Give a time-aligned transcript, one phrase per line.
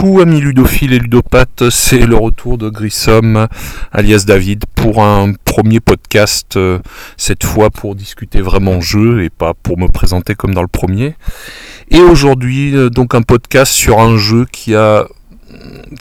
[0.00, 3.48] Coucou amis ludophiles et ludopathes, c'est le retour de Grissom
[3.92, 6.78] alias David pour un premier podcast, euh,
[7.18, 11.16] cette fois pour discuter vraiment jeu et pas pour me présenter comme dans le premier.
[11.90, 15.04] Et aujourd'hui euh, donc un podcast sur un jeu qui a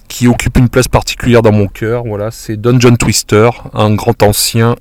[0.08, 4.78] qui occupe une place particulière dans mon cœur, voilà, c'est Dungeon Twister, un grand ancien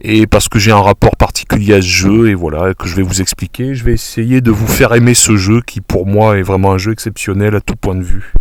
[0.00, 3.02] et parce que j'ai un rapport particulier à ce jeu et voilà que je vais
[3.02, 3.74] vous expliquer.
[3.74, 6.78] Je vais essayer de vous faire aimer ce jeu qui pour moi est vraiment un
[6.78, 8.32] jeu exceptionnel à tout point de vue.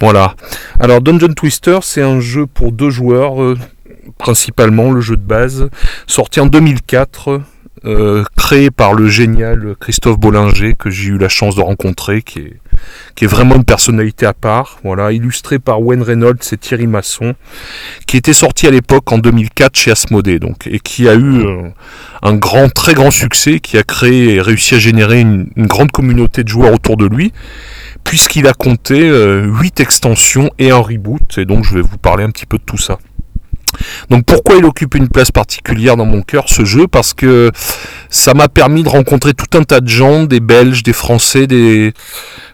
[0.00, 0.34] Voilà.
[0.80, 3.58] Alors Dungeon Twister, c'est un jeu pour deux joueurs euh,
[4.18, 5.68] principalement le jeu de base,
[6.06, 7.40] sorti en 2004
[7.86, 12.40] euh, créé par le génial Christophe Bollinger que j'ai eu la chance de rencontrer, qui
[13.20, 14.78] est, vraiment une personnalité à part.
[14.84, 17.34] Voilà, illustré par Wayne Reynolds et Thierry Masson,
[18.06, 21.68] qui était sorti à l'époque en 2004 chez Asmodée, donc et qui a eu euh,
[22.22, 26.42] un grand, très grand succès, qui a créé et réussi à générer une, grande communauté
[26.42, 27.32] de joueurs autour de lui
[28.02, 29.42] puisqu'il a compté 8 euh,
[29.78, 32.76] extensions et un reboot, et donc je vais vous parler un petit peu de tout
[32.76, 32.98] ça.
[34.10, 36.86] Donc pourquoi il occupe une place particulière dans mon cœur ce jeu?
[36.86, 37.50] Parce que
[38.10, 41.92] ça m'a permis de rencontrer tout un tas de gens, des Belges, des Français, des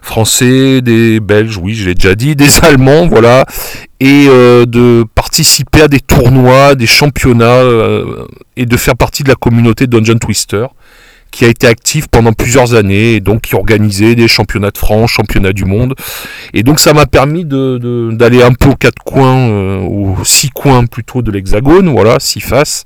[0.01, 3.45] Français, des Belges, oui je l'ai déjà dit, des Allemands, voilà,
[3.99, 8.25] et euh, de participer à des tournois, des championnats, euh,
[8.57, 10.65] et de faire partie de la communauté Dungeon Twister
[11.31, 15.11] qui a été actif pendant plusieurs années et donc qui organisait des championnats de France,
[15.11, 15.95] championnats du monde.
[16.53, 20.49] Et donc ça m'a permis de, d'aller un peu aux quatre coins, euh, aux six
[20.49, 22.85] coins plutôt de l'hexagone, voilà, six faces.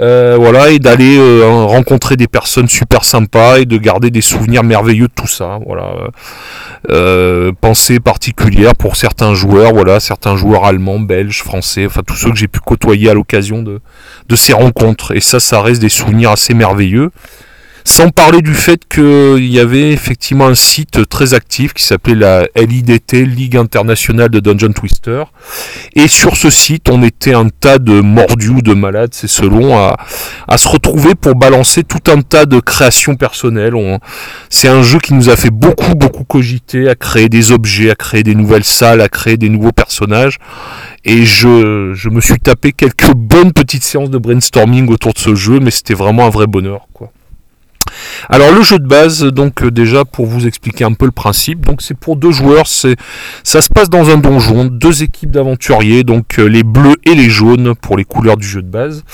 [0.00, 4.62] Euh, voilà, et d'aller euh, rencontrer des personnes super sympas et de garder des souvenirs
[4.62, 5.58] merveilleux de tout ça.
[5.66, 5.92] Voilà,
[7.60, 12.36] pensée particulière pour certains joueurs, voilà, certains joueurs allemands, belges, français, enfin tous ceux que
[12.36, 13.80] j'ai pu côtoyer à l'occasion de,
[14.28, 15.16] de ces rencontres.
[15.16, 17.10] Et ça, ça reste des souvenirs assez merveilleux.
[17.88, 22.46] Sans parler du fait qu'il y avait effectivement un site très actif qui s'appelait la
[22.54, 25.24] LIDT, Ligue internationale de Dungeon Twister.
[25.94, 29.78] Et sur ce site, on était un tas de mordus ou de malades, c'est selon,
[29.78, 29.96] à,
[30.58, 33.72] se retrouver pour balancer tout un tas de créations personnelles.
[34.50, 37.94] C'est un jeu qui nous a fait beaucoup, beaucoup cogiter, à créer des objets, à
[37.94, 40.36] créer des nouvelles salles, à créer des nouveaux personnages.
[41.06, 45.34] Et je, je me suis tapé quelques bonnes petites séances de brainstorming autour de ce
[45.34, 47.10] jeu, mais c'était vraiment un vrai bonheur, quoi.
[48.28, 51.66] Alors le jeu de base, donc euh, déjà pour vous expliquer un peu le principe,
[51.78, 52.96] c'est pour deux joueurs, c'est
[53.44, 57.30] ça se passe dans un donjon, deux équipes d'aventuriers, donc euh, les bleus et les
[57.30, 59.04] jaunes pour les couleurs du jeu de base,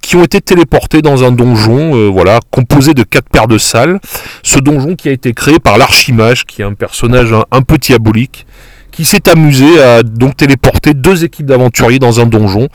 [0.00, 4.00] qui ont été téléportés dans un donjon, euh, voilà, composé de quatre paires de salles.
[4.42, 8.46] Ce donjon qui a été créé par l'Archimage, qui est un personnage un peu diabolique,
[8.92, 12.68] qui s'est amusé à donc téléporter deux équipes d'aventuriers dans un donjon.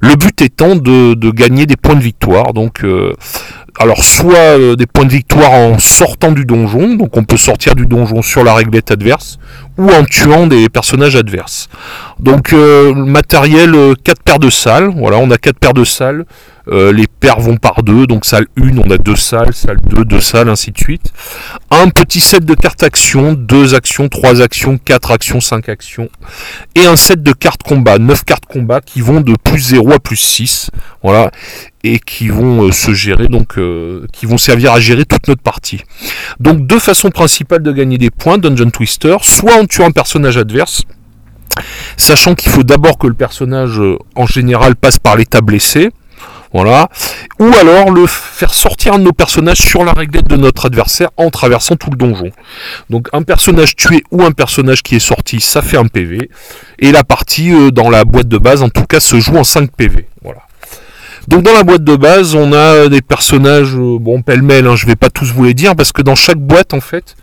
[0.00, 2.54] Le but étant de, gagner des points de victoire.
[2.54, 3.12] Donc, euh,
[3.78, 7.74] alors soit euh, des points de victoire en sortant du donjon, donc on peut sortir
[7.74, 9.38] du donjon sur la réglette adverse,
[9.76, 11.68] ou en tuant des personnages adverses.
[12.18, 14.90] Donc euh, matériel, quatre paires de salles.
[14.96, 16.24] Voilà, on a quatre paires de salles.
[16.70, 20.04] Euh, les paires vont par deux, donc salle 1, on a deux salles, salle 2,
[20.04, 21.12] deux salles, ainsi de suite.
[21.70, 26.10] Un petit set de cartes actions, deux actions, trois actions, quatre actions, cinq actions.
[26.74, 29.98] Et un set de cartes combat, neuf cartes combat qui vont de plus 0 à
[29.98, 30.70] plus 6.
[31.02, 31.30] Voilà.
[31.84, 35.42] Et qui vont euh, se gérer, donc euh, qui vont servir à gérer toute notre
[35.42, 35.82] partie.
[36.38, 40.36] Donc deux façons principales de gagner des points, Dungeon Twister, soit en tuant un personnage
[40.36, 40.82] adverse,
[41.96, 43.80] sachant qu'il faut d'abord que le personnage
[44.16, 45.90] en général passe par l'état blessé,
[46.52, 46.88] voilà.
[47.38, 51.10] Ou alors le faire sortir un de nos personnages sur la réglette de notre adversaire
[51.16, 52.30] en traversant tout le donjon.
[52.90, 56.30] Donc un personnage tué ou un personnage qui est sorti, ça fait un PV.
[56.78, 59.44] Et la partie euh, dans la boîte de base, en tout cas, se joue en
[59.44, 60.06] 5 PV.
[60.22, 60.40] Voilà.
[61.28, 64.86] Donc dans la boîte de base, on a des personnages, euh, bon pêle-mêle, hein, je
[64.86, 67.16] vais pas tous vous les dire, parce que dans chaque boîte, en fait,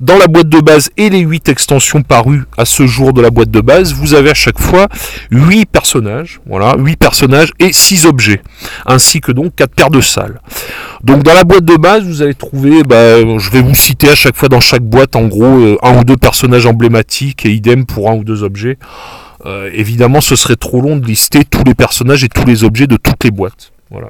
[0.00, 3.30] dans la boîte de base et les 8 extensions parues à ce jour de la
[3.30, 4.88] boîte de base, vous avez à chaque fois
[5.30, 8.42] 8 personnages, voilà, 8 personnages et 6 objets,
[8.86, 10.40] ainsi que donc 4 paires de salles.
[11.02, 14.14] Donc dans la boîte de base, vous allez trouver, bah, je vais vous citer à
[14.14, 17.84] chaque fois dans chaque boîte, en gros, euh, un ou deux personnages emblématiques et idem
[17.86, 18.78] pour un ou deux objets.
[19.46, 22.86] Euh, évidemment, ce serait trop long de lister tous les personnages et tous les objets
[22.86, 23.72] de toutes les boîtes.
[23.90, 24.08] Voilà.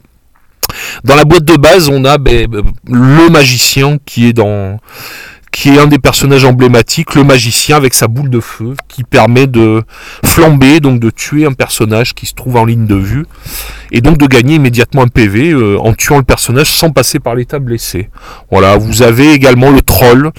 [1.04, 2.48] Dans la boîte de base, on a ben,
[2.88, 4.78] le magicien qui est dans
[5.54, 9.46] qui est un des personnages emblématiques, le magicien avec sa boule de feu, qui permet
[9.46, 9.84] de
[10.24, 13.24] flamber, donc de tuer un personnage qui se trouve en ligne de vue,
[13.92, 17.36] et donc de gagner immédiatement un PV euh, en tuant le personnage sans passer par
[17.36, 18.10] l'état blessé.
[18.50, 20.32] Voilà, vous avez également le troll.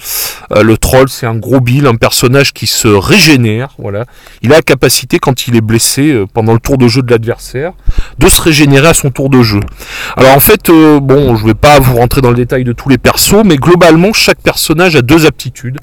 [0.52, 3.70] Euh, le troll, c'est un gros bill, un personnage qui se régénère.
[3.78, 4.04] Voilà,
[4.42, 7.10] il a la capacité quand il est blessé euh, pendant le tour de jeu de
[7.10, 7.72] l'adversaire
[8.18, 9.60] de se régénérer à son tour de jeu.
[10.16, 12.98] Alors en fait, bon, je vais pas vous rentrer dans le détail de tous les
[12.98, 15.78] persos, mais globalement, chaque personnage a deux aptitudes.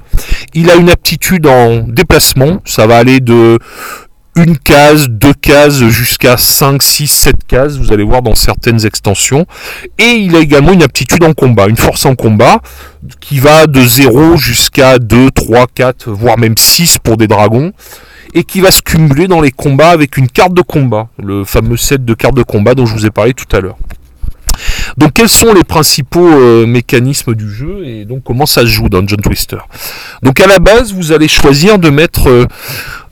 [0.53, 3.57] Il a une aptitude en déplacement, ça va aller de
[4.35, 9.45] une case, deux cases, jusqu'à 5, 6, 7 cases, vous allez voir dans certaines extensions.
[9.99, 12.59] Et il a également une aptitude en combat, une force en combat,
[13.19, 17.73] qui va de 0 jusqu'à 2, 3, 4, voire même 6 pour des dragons,
[18.33, 21.77] et qui va se cumuler dans les combats avec une carte de combat, le fameux
[21.77, 23.77] set de cartes de combat dont je vous ai parlé tout à l'heure.
[24.98, 28.90] Donc quels sont les principaux euh, mécanismes du jeu et donc comment ça se joue
[28.90, 29.57] dans John Twister?
[30.22, 32.45] Donc à la base, vous allez choisir de mettre euh,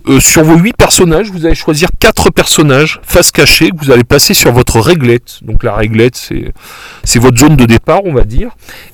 [0.08, 4.04] euh, sur vos 8 personnages, vous allez choisir 4 personnages face cachée que vous allez
[4.04, 5.40] placer sur votre réglette.
[5.42, 8.52] Donc la réglette, c'est, votre zone de départ, on va dire.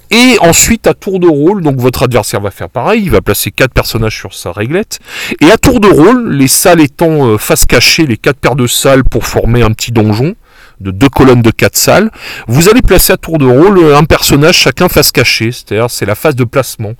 [0.09, 3.51] Et ensuite, à tour de rôle, donc votre adversaire va faire pareil, il va placer
[3.51, 4.99] 4 personnages sur sa réglette.
[5.41, 9.03] Et à tour de rôle, les salles étant face cachée, les 4 paires de salles
[9.03, 10.35] pour former un petit donjon,
[10.79, 12.11] de deux colonnes de quatre salles.
[12.47, 16.15] Vous allez placer à tour de rôle un personnage chacun face cachée, c'est-à-dire c'est la
[16.15, 16.93] phase de placement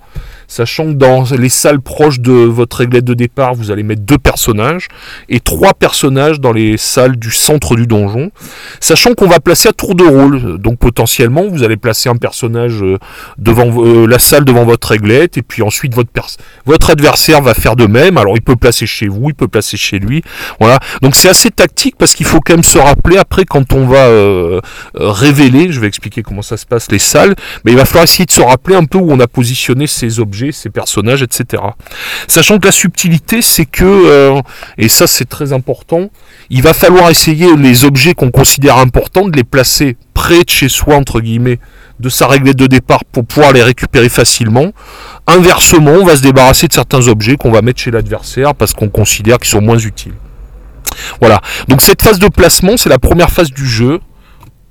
[0.48, 4.18] sachant que dans les salles proches de votre réglette de départ, vous allez mettre deux
[4.18, 4.88] personnages
[5.28, 8.30] et trois personnages dans les salles du centre du donjon,
[8.80, 10.58] sachant qu'on va placer à tour de rôle.
[10.58, 12.98] Donc potentiellement, vous allez placer un personnage euh,
[13.36, 15.94] devant euh, la salle devant votre réglette et puis ensuite
[16.64, 18.16] votre adversaire va faire de même.
[18.16, 20.22] Alors il peut placer chez vous, il peut placer chez lui.
[20.60, 20.78] Voilà.
[21.02, 24.06] Donc c'est assez tactique parce qu'il faut quand même se rappeler après quand on va
[24.06, 24.60] euh,
[24.94, 27.34] révéler, je vais expliquer comment ça se passe les salles,
[27.64, 30.20] mais il va falloir essayer de se rappeler un peu où on a positionné ces
[30.20, 31.62] objets ces personnages, etc.
[32.26, 34.40] Sachant que la subtilité, c'est que, euh,
[34.76, 36.10] et ça c'est très important,
[36.50, 40.68] il va falloir essayer les objets qu'on considère importants de les placer près de chez
[40.68, 41.58] soi, entre guillemets,
[42.00, 44.72] de sa réglette de départ pour pouvoir les récupérer facilement.
[45.26, 48.88] Inversement, on va se débarrasser de certains objets qu'on va mettre chez l'adversaire parce qu'on
[48.88, 50.14] considère qu'ils sont moins utiles.
[51.20, 51.40] Voilà.
[51.68, 54.00] Donc cette phase de placement, c'est la première phase du jeu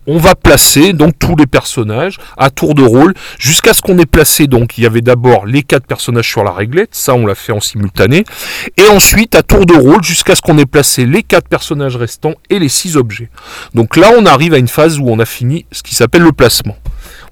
[0.07, 4.05] on va placer donc tous les personnages à tour de rôle jusqu'à ce qu'on ait
[4.05, 7.35] placé donc il y avait d'abord les quatre personnages sur la réglette, ça on l'a
[7.35, 8.23] fait en simultané,
[8.77, 12.35] et ensuite à tour de rôle jusqu'à ce qu'on ait placé les quatre personnages restants
[12.49, 13.29] et les six objets.
[13.73, 16.31] Donc là on arrive à une phase où on a fini ce qui s'appelle le
[16.31, 16.77] placement.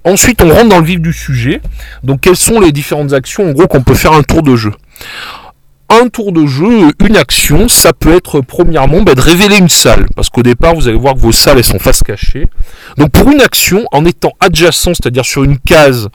[0.04, 1.60] Ensuite on rentre dans le vif du sujet.
[2.02, 4.72] Donc quelles sont les différentes actions en gros qu'on peut faire un tour de jeu?
[5.88, 10.06] Un tour de jeu, une action, ça peut être premièrement bah, de révéler une salle.
[10.14, 12.46] Parce qu'au départ, vous allez voir que vos salles sont face cachée.
[12.96, 16.08] Donc pour une action, en étant adjacent, c'est-à-dire sur une case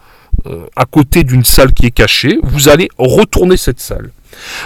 [0.48, 4.12] euh, à côté d'une salle qui est cachée, vous allez retourner cette salle.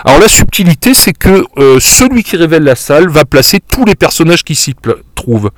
[0.05, 3.95] Alors la subtilité, c'est que euh, celui qui révèle la salle va placer tous les
[3.95, 4.73] personnages qui s'y
[5.15, 5.51] trouvent.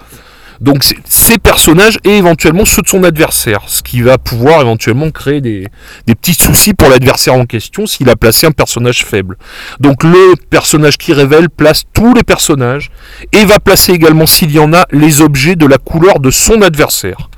[0.62, 5.42] Donc ces personnages et éventuellement ceux de son adversaire, ce qui va pouvoir éventuellement créer
[5.42, 5.68] des,
[6.06, 9.38] petits soucis pour l'adversaire en question s'il a placé un personnage faible.
[9.80, 12.90] Donc le personnage qui révèle place tous les personnages
[13.32, 16.62] et va placer également s'il y en a les objets de la couleur de son
[16.62, 17.30] adversaire.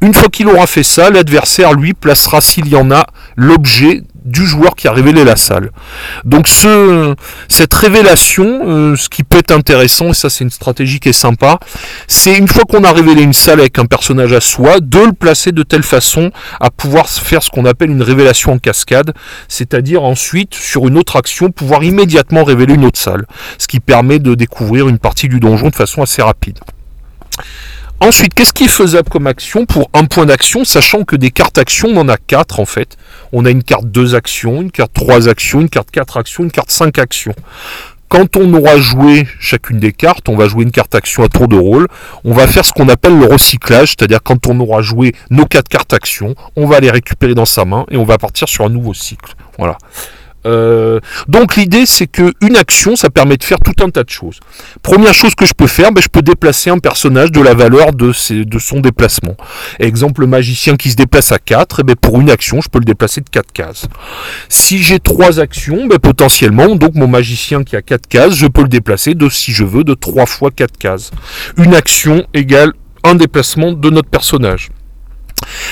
[0.00, 4.46] Une fois qu'il aura fait ça, l'adversaire lui placera s'il y en a l'objet du
[4.46, 5.70] joueur qui a révélé la salle.
[6.24, 7.14] Donc ce,
[7.48, 11.12] cette révélation, euh, ce qui peut être intéressant, et ça c'est une stratégie qui est
[11.12, 11.58] sympa,
[12.06, 15.12] c'est une fois qu'on a révélé une salle avec un personnage à soi, de le
[15.12, 16.30] placer de telle façon
[16.60, 19.12] à pouvoir faire ce qu'on appelle une révélation en cascade,
[19.48, 23.26] c'est-à-dire ensuite sur une autre action pouvoir immédiatement révéler une autre salle,
[23.58, 26.58] ce qui permet de découvrir une partie du donjon de façon assez rapide.
[28.02, 31.56] Ensuite, qu'est-ce qui est faisable comme action pour un point d'action, sachant que des cartes
[31.56, 32.96] actions, on en a quatre en fait.
[33.30, 36.50] On a une carte 2 actions, une carte 3 actions, une carte 4 actions, une
[36.50, 37.32] carte 5 actions.
[38.08, 41.46] Quand on aura joué chacune des cartes, on va jouer une carte action à tour
[41.46, 41.86] de rôle.
[42.24, 45.68] On va faire ce qu'on appelle le recyclage, c'est-à-dire quand on aura joué nos quatre
[45.68, 48.68] cartes actions, on va les récupérer dans sa main et on va partir sur un
[48.68, 49.32] nouveau cycle.
[49.58, 49.78] Voilà.
[50.44, 54.10] Euh, donc l'idée c'est que une action ça permet de faire tout un tas de
[54.10, 54.40] choses.
[54.82, 57.92] Première chose que je peux faire, ben, je peux déplacer un personnage de la valeur
[57.92, 58.12] de,
[58.44, 59.36] de son déplacement.
[59.78, 62.68] Exemple le magicien qui se déplace à 4, et eh ben, pour une action je
[62.68, 63.86] peux le déplacer de 4 cases.
[64.48, 68.62] Si j'ai 3 actions, ben, potentiellement donc mon magicien qui a 4 cases, je peux
[68.62, 71.10] le déplacer de si je veux de 3 fois 4 cases.
[71.56, 72.72] Une action égale
[73.04, 74.70] un déplacement de notre personnage.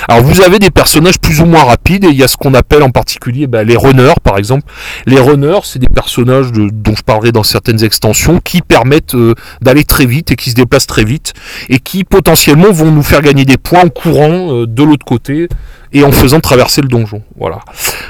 [0.08, 2.54] Alors vous avez des personnages plus ou moins rapides et il y a ce qu'on
[2.54, 4.64] appelle en particulier bah, les runners par exemple.
[5.06, 9.84] Les runners c'est des personnages dont je parlerai dans certaines extensions qui permettent euh, d'aller
[9.84, 11.32] très vite et qui se déplacent très vite
[11.68, 15.48] et qui potentiellement vont nous faire gagner des points en courant euh, de l'autre côté
[15.92, 17.22] et en faisant traverser le donjon.
[17.36, 17.60] Voilà.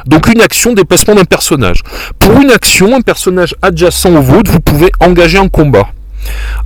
[0.07, 1.83] Donc une action déplacement d'un personnage.
[2.19, 5.89] Pour une action, un personnage adjacent au vôtre, vous pouvez engager un combat.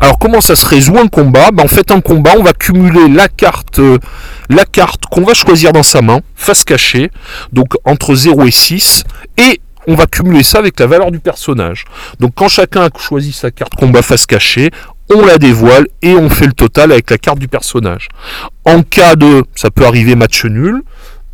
[0.00, 3.08] Alors comment ça se résout un combat ben, En fait un combat, on va cumuler
[3.08, 3.98] la carte, euh,
[4.48, 7.10] la carte qu'on va choisir dans sa main, face cachée,
[7.52, 9.04] donc entre 0 et 6,
[9.38, 11.84] et on va cumuler ça avec la valeur du personnage.
[12.20, 14.70] Donc quand chacun a choisi sa carte combat face cachée,
[15.14, 18.08] on la dévoile et on fait le total avec la carte du personnage.
[18.64, 20.82] En cas de, ça peut arriver match nul,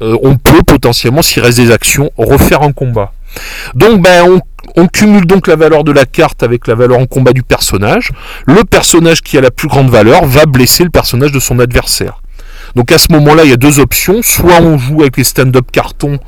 [0.03, 3.13] euh, on peut potentiellement, s'il reste des actions, refaire un combat.
[3.75, 4.41] Donc ben, on,
[4.77, 8.13] on, cumule donc la valeur de la carte avec la valeur en combat du personnage.
[8.47, 12.21] Le personnage qui a la plus grande valeur va blesser le personnage de son adversaire.
[12.77, 14.23] Donc à ce moment-là, il y a deux options.
[14.23, 16.19] Soit on joue avec les stand-up cartons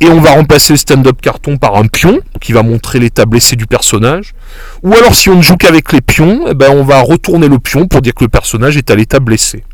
[0.00, 3.56] et on va remplacer le stand-up carton par un pion qui va montrer l'état blessé
[3.56, 4.34] du personnage.
[4.82, 7.58] Ou alors si on ne joue qu'avec les pions, eh ben, on va retourner le
[7.58, 9.64] pion pour dire que le personnage est à l'état blessé.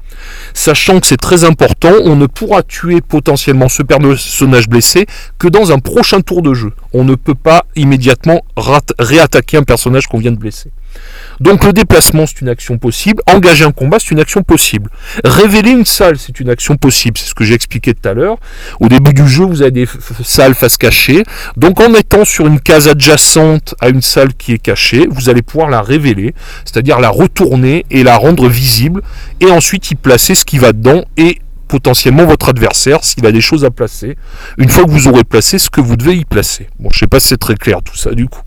[0.54, 5.06] Sachant que c'est très important, on ne pourra tuer potentiellement ce personnage blessé
[5.38, 6.72] que dans un prochain tour de jeu.
[6.92, 8.42] On ne peut pas immédiatement
[8.98, 10.70] réattaquer un personnage qu'on vient de blesser.
[11.40, 13.22] Donc le déplacement, c'est une action possible.
[13.26, 14.90] Engager un combat, c'est une action possible.
[15.24, 17.16] Révéler une salle, c'est une action possible.
[17.18, 18.38] C'est ce que j'ai expliqué tout à l'heure.
[18.80, 19.88] Au début du jeu, vous avez des
[20.24, 21.22] salles face cachée.
[21.56, 25.42] Donc en étant sur une case adjacente à une salle qui est cachée, vous allez
[25.42, 29.02] pouvoir la révéler, c'est-à-dire la retourner et la rendre visible.
[29.40, 33.42] Et ensuite y placer ce qui va dedans et potentiellement votre adversaire s'il a des
[33.42, 34.16] choses à placer,
[34.56, 36.68] une fois que vous aurez placé ce que vous devez y placer.
[36.80, 38.40] Bon, je sais pas si c'est très clair tout ça du coup.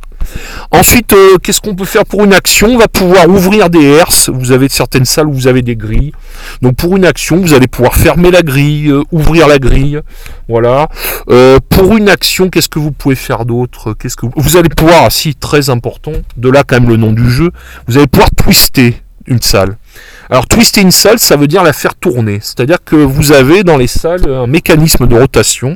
[0.71, 4.29] Ensuite, euh, qu'est-ce qu'on peut faire pour une action On va pouvoir ouvrir des herses.
[4.29, 6.13] Vous avez certaines salles où vous avez des grilles.
[6.61, 9.99] Donc pour une action, vous allez pouvoir fermer la grille, euh, ouvrir la grille.
[10.47, 10.87] Voilà.
[11.29, 14.57] Euh, pour une action, qu'est-ce que vous pouvez faire d'autre Qu'est-ce que vous...
[14.57, 17.51] allez pouvoir, ah, si très important, de là quand même le nom du jeu,
[17.87, 19.77] vous allez pouvoir twister une salle.
[20.29, 22.39] Alors twister une salle, ça veut dire la faire tourner.
[22.41, 25.75] C'est-à-dire que vous avez dans les salles un mécanisme de rotation.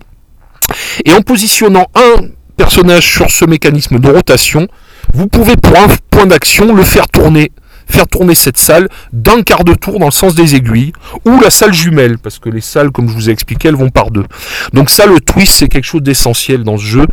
[1.04, 4.68] Et en positionnant un personnage sur ce mécanisme de rotation,
[5.14, 7.52] vous pouvez pour un point d'action le faire tourner
[7.88, 10.94] faire tourner cette salle d'un quart de tour dans le sens des aiguilles,
[11.26, 13.90] ou la salle jumelle, parce que les salles, comme je vous ai expliqué, elles vont
[13.90, 14.26] par deux.
[14.74, 17.06] Donc ça, le twist, c'est quelque chose d'essentiel dans ce jeu.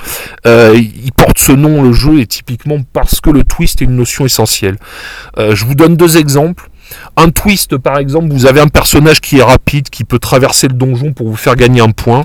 [0.47, 3.97] Euh, il porte ce nom, le jeu, et typiquement parce que le twist est une
[3.97, 4.77] notion essentielle.
[5.39, 6.69] Euh, je vous donne deux exemples.
[7.17, 10.75] Un twist, par exemple, vous avez un personnage qui est rapide, qui peut traverser le
[10.75, 12.25] donjon pour vous faire gagner un point.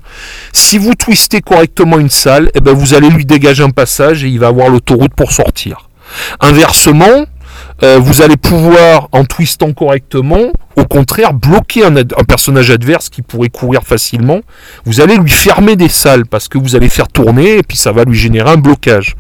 [0.54, 4.28] Si vous twistez correctement une salle, eh ben vous allez lui dégager un passage et
[4.28, 5.90] il va avoir l'autoroute pour sortir.
[6.40, 7.26] Inversement,
[7.84, 13.22] euh, vous allez pouvoir, en twistant correctement, au contraire, bloquer un, un, personnage adverse qui
[13.22, 14.42] pourrait courir facilement.
[14.86, 17.92] Vous allez lui fermer des salles parce que vous allez faire tourner et puis ça
[17.92, 19.16] va lui générer un blocage.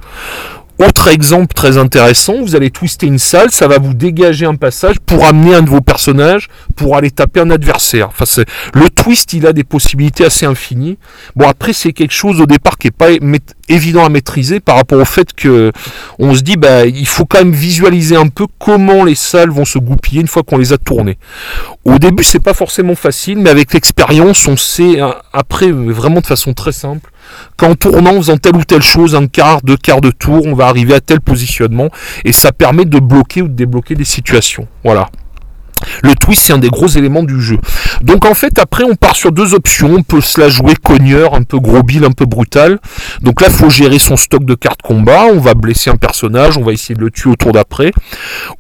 [0.79, 5.00] Autre exemple très intéressant, vous allez twister une salle, ça va vous dégager un passage
[5.00, 8.10] pour amener un de vos personnages pour aller taper un adversaire.
[8.10, 8.43] Enfin,
[8.75, 11.00] le twist, il a des possibilités assez infinies.
[11.36, 13.07] Bon, après, c'est quelque chose au départ qui est pas
[13.69, 15.72] évident à maîtriser par rapport au fait que
[16.19, 19.65] on se dit, bah, il faut quand même visualiser un peu comment les salles vont
[19.65, 21.17] se goupiller une fois qu'on les a tournées.
[21.86, 26.27] Au début, c'est pas forcément facile, mais avec l'expérience, on sait hein, après vraiment de
[26.27, 27.10] façon très simple
[27.57, 30.53] qu'en tournant, en faisant telle ou telle chose, un quart, deux quarts de tour, on
[30.53, 31.89] va arriver à tel positionnement
[32.25, 34.67] et ça permet de bloquer ou de débloquer des situations.
[34.84, 35.10] Voilà.
[36.03, 37.57] Le twist, c'est un des gros éléments du jeu.
[38.01, 39.93] Donc en fait, après, on part sur deux options.
[39.93, 42.79] On peut se la jouer cogneur, un peu gros bill, un peu brutal.
[43.22, 45.25] Donc là, il faut gérer son stock de cartes combat.
[45.31, 47.91] On va blesser un personnage, on va essayer de le tuer au tour d'après.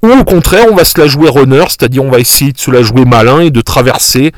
[0.03, 2.71] Ou au contraire, on va se la jouer runner, c'est-à-dire on va essayer de se
[2.71, 4.31] la jouer malin et de traverser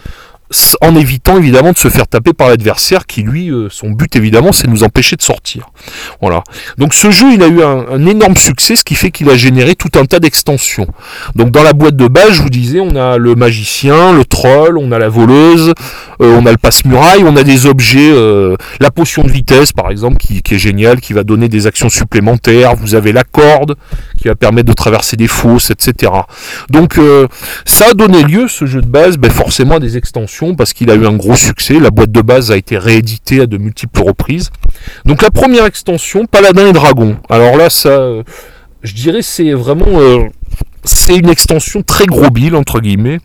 [0.81, 4.51] en évitant évidemment de se faire taper par l'adversaire qui lui euh, son but évidemment
[4.51, 5.69] c'est de nous empêcher de sortir.
[6.21, 6.43] Voilà.
[6.77, 9.75] Donc ce jeu il a eu un, énorme succès ce qui fait qu'il a généré
[9.75, 10.87] tout un tas d'extensions.
[11.35, 14.77] Donc dans la boîte de base je vous disais on a le magicien le troll
[14.77, 15.73] on a la voleuse
[16.21, 19.91] euh, on a le passe-muraille on a des objets euh, la potion de vitesse par
[19.91, 22.75] exemple qui, est génial qui va donner des actions supplémentaires.
[22.75, 23.75] Vous avez la corde
[24.19, 26.11] qui va permettre de traverser des fosses etc
[26.69, 26.99] donc
[27.65, 30.89] ça a donné lieu ce jeu de base ben, forcément à des extensions parce qu'il
[30.89, 31.79] a eu un gros succès.
[31.79, 34.49] La boîte de base a été rééditée à de multiples reprises.
[35.05, 37.17] Donc la première extension, Paladin et Dragon.
[37.29, 37.99] Alors là, ça,
[38.83, 40.25] je dirais, c'est vraiment, euh,
[40.83, 43.19] c'est une extension très gros bill entre guillemets.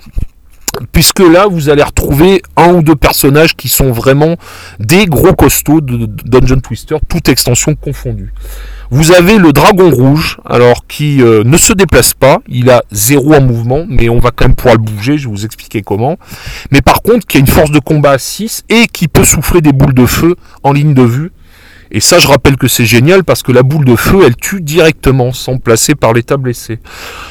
[0.91, 4.37] Puisque là, vous allez retrouver un ou deux personnages qui sont vraiment
[4.81, 8.33] des gros costauds de Dungeon Twister, toute extension confondue.
[8.91, 13.35] Vous avez le dragon rouge, alors qui euh, ne se déplace pas, il a zéro
[13.35, 16.17] en mouvement, mais on va quand même pouvoir le bouger, je vais vous expliquer comment.
[16.71, 19.61] Mais par contre, qui a une force de combat à 6 et qui peut souffler
[19.61, 21.33] des boules de feu en ligne de vue.
[21.91, 24.61] Et ça, je rappelle que c'est génial parce que la boule de feu, elle tue
[24.61, 26.81] directement sans placer par l'état blessé.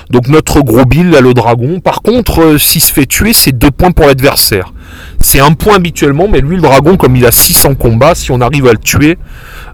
[0.10, 3.52] Donc notre gros Bill, là, le dragon, par contre, euh, s'il se fait tuer, c'est
[3.52, 4.74] deux points pour l'adversaire.
[5.24, 8.42] C'est un point habituellement, mais lui, le dragon, comme il a 600 combats, si on
[8.42, 9.18] arrive à le tuer,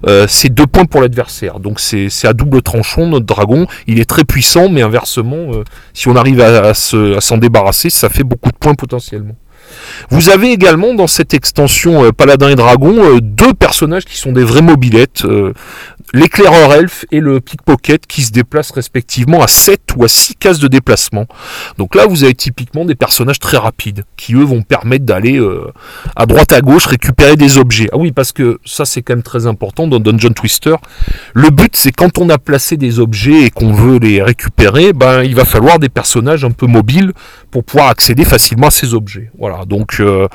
[0.08, 1.60] euh, c'est deux points pour l'adversaire.
[1.60, 3.65] Donc c'est à double tranchon, notre dragon.
[3.88, 5.63] Il est très puissant, mais inversement, euh,
[5.94, 9.36] si on arrive à, à s'en débarrasser, ça fait beaucoup de points potentiellement.
[10.10, 14.32] Vous avez également dans cette extension euh, Paladin et Dragon euh, deux personnages qui sont
[14.32, 15.25] des vraies mobilettes,
[16.13, 20.60] l'éclaireur elfe et le pickpocket qui se déplacent respectivement à 7 ou à 6 cases
[20.60, 21.25] de déplacement.
[21.78, 25.39] Donc là vous avez typiquement des personnages très rapides qui eux vont permettre d'aller
[26.16, 27.89] à droite à gauche récupérer des objets.
[27.92, 30.75] Ah oui parce que ça c'est quand même très important dans Dungeon Twister.
[31.34, 35.24] Le but c'est quand on a placé des objets et qu'on veut les récupérer, ben
[35.24, 37.13] il va falloir des personnages un peu mobiles
[37.51, 39.32] pour pouvoir accéder facilement à ces objets.
[39.38, 40.28] Voilà, donc euh,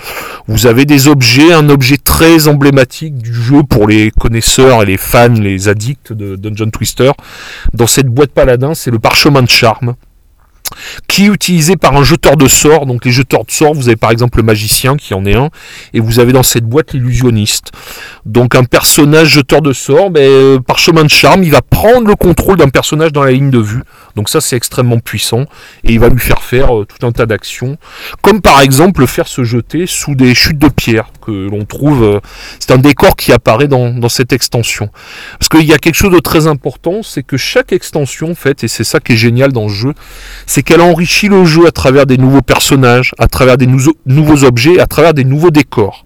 [0.47, 4.97] vous avez des objets, un objet très emblématique du jeu pour les connaisseurs et les
[4.97, 7.13] fans, les addicts de Dungeon Twister.
[7.73, 9.95] Dans cette boîte paladin, c'est le parchemin de charme
[11.09, 12.87] qui est utilisé par un jeteur de sorts.
[12.87, 15.51] Donc les jeteurs de sorts, vous avez par exemple le magicien qui en est un,
[15.93, 17.73] et vous avez dans cette boîte l'illusionniste.
[18.25, 22.07] Donc un personnage jeteur de sorts, ben, euh, par chemin de charme, il va prendre
[22.07, 23.83] le contrôle d'un personnage dans la ligne de vue.
[24.17, 25.45] Donc ça c'est extrêmement puissant,
[25.85, 27.77] et il va lui faire faire euh, tout un tas d'actions,
[28.23, 32.03] comme par exemple le faire se jeter sous des chutes de pierre que l'on trouve.
[32.03, 32.21] Euh,
[32.59, 34.89] c'est un décor qui apparaît dans, dans cette extension.
[35.39, 38.65] Parce qu'il y a quelque chose de très important, c'est que chaque extension, en fait,
[38.65, 39.95] et c'est ça qui est génial dans le jeu,
[40.47, 44.79] c'est qu'elle enrichit le jeu à travers des nouveaux personnages, à travers des nouveaux objets,
[44.79, 46.05] à travers des nouveaux décors.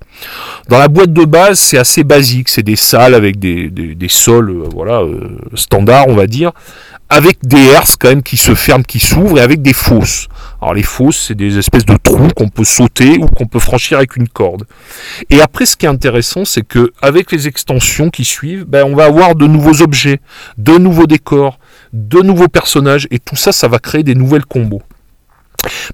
[0.68, 4.68] Dans la boîte de base, c'est assez basique, c'est des salles avec des, sols euh,
[4.74, 6.52] voilà, euh, standards, on va dire,
[7.08, 10.28] avec des herses quand même qui se ferment, qui s'ouvrent, et avec des fosses.
[10.60, 13.96] Alors les fosses, c'est des espèces de trous qu'on peut sauter ou qu'on peut franchir
[13.98, 14.64] avec une corde.
[15.30, 18.94] Et après, ce qui est intéressant, c'est que avec les extensions qui suivent, ben, on
[18.94, 20.20] va avoir de nouveaux objets,
[20.58, 21.58] de nouveaux décors,
[21.94, 24.82] de nouveaux personnages, et tout ça, ça va créer des nouvelles combos.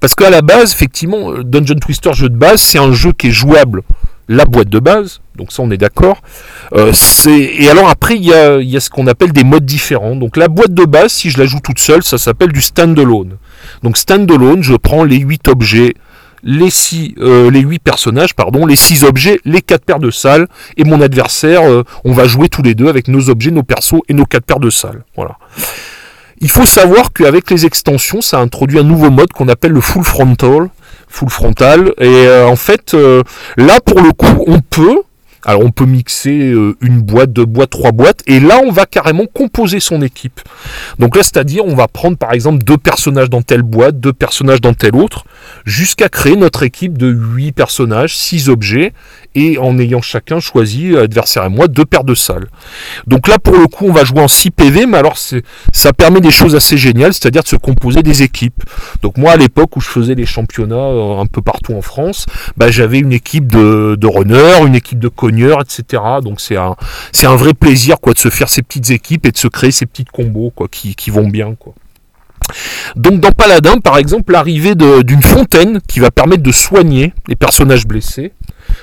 [0.00, 3.28] Parce qu'à la base, effectivement, euh, Dungeon Twister jeu de base, c'est un jeu qui
[3.28, 3.82] est jouable
[4.28, 6.22] la boîte de base, donc ça on est d'accord.
[6.74, 6.92] Euh,
[7.26, 10.16] et alors après il y a, ce qu'on appelle des modes différents.
[10.16, 13.36] Donc la boîte de base, si je la joue toute seule, ça s'appelle du standalone.
[13.82, 15.94] Donc standalone, je prends les 8 objets,
[16.42, 20.46] les 6, euh, les 8 personnages, pardon, les 6 objets, les 4 paires de salles,
[20.76, 21.62] et mon adversaire,
[22.04, 24.60] on va jouer tous les deux avec nos objets, nos persos et nos 4 paires
[24.60, 25.04] de salles.
[25.16, 25.36] Voilà.
[26.40, 30.04] Il faut savoir qu'avec les extensions, ça introduit un nouveau mode qu'on appelle le full
[30.04, 30.68] frontal.
[31.14, 31.94] Full frontal.
[32.00, 33.22] Et euh, en fait, euh,
[33.56, 35.02] là pour le coup, on peut,
[35.44, 38.86] alors on peut mixer euh, une boîte, deux boîtes, trois boîtes, et là on va
[38.86, 40.40] carrément composer son équipe.
[40.98, 44.60] Donc là, c'est-à-dire on va prendre par exemple deux personnages dans telle boîte, deux personnages
[44.60, 45.24] dans telle autre,
[45.64, 48.92] jusqu'à créer notre équipe de huit personnages, six objets,
[49.34, 52.48] et en ayant chacun choisi, adversaire et moi, deux paires de salles.
[53.06, 56.20] Donc là pour le coup on va jouer en 6 PV, mais alors ça permet
[56.20, 58.62] des choses assez géniales, c'est-à-dire de se composer des équipes.
[59.02, 62.26] Donc moi à l'époque où je faisais les championnats euh, un peu partout en France,
[62.56, 65.08] bah, j'avais une équipe de, de runners, une équipe de
[65.42, 66.02] etc.
[66.22, 69.48] Donc c'est un, vrai plaisir quoi de se faire ces petites équipes et de se
[69.48, 71.74] créer ces petites combos quoi qui, qui vont bien quoi.
[72.96, 77.86] Donc dans Paladin, par exemple, l'arrivée d'une fontaine qui va permettre de soigner les personnages
[77.86, 78.32] blessés.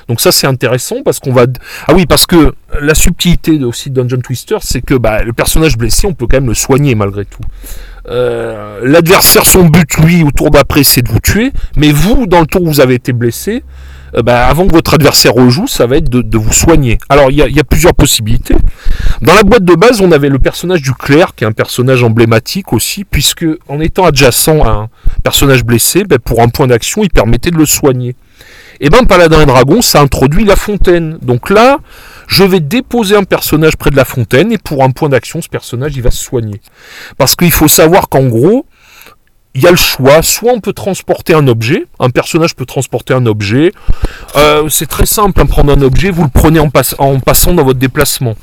[0.08, 1.46] Donc ça c'est intéressant parce qu'on va...
[1.86, 5.76] Ah oui, parce que la subtilité aussi de Dungeon Twister, c'est que bah, le personnage
[5.76, 7.42] blessé, on peut quand même le soigner malgré tout.
[8.08, 11.52] Euh, l'adversaire, son but, lui, au tour d'après, c'est de vous tuer.
[11.76, 13.62] Mais vous, dans le tour où vous avez été blessé,
[14.14, 16.98] euh, bah, avant que votre adversaire rejoue, ça va être de, vous soigner.
[17.08, 18.54] Alors il y, a, plusieurs possibilités.
[19.20, 22.02] Dans la boîte de base, on avait le personnage du clerc, qui est un personnage
[22.02, 24.88] emblématique aussi, puisque en étant adjacent à un
[25.22, 28.14] personnage blessé, bah, pour un point d'action, il permettait de le soigner.
[28.80, 31.18] Et ben Paladin et Dragon, ça introduit la fontaine.
[31.22, 31.78] Donc là,
[32.26, 35.48] je vais déposer un personnage près de la fontaine et pour un point d'action, ce
[35.48, 36.60] personnage il va se soigner.
[37.16, 38.66] Parce qu'il faut savoir qu'en gros,
[39.54, 43.12] il y a le choix, soit on peut transporter un objet, un personnage peut transporter
[43.12, 43.72] un objet,
[44.36, 47.78] euh, c'est très simple, hein, prendre un objet, vous le prenez en, passant dans votre
[47.78, 48.34] déplacement.